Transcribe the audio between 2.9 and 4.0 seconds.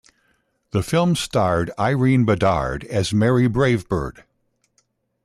Mary Brave